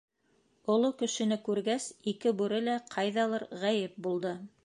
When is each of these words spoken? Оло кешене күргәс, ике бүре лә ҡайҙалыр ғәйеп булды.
Оло 0.75 0.89
кешене 1.01 1.37
күргәс, 1.49 1.85
ике 2.13 2.33
бүре 2.41 2.63
лә 2.71 2.79
ҡайҙалыр 2.97 3.47
ғәйеп 3.65 4.03
булды. 4.09 4.35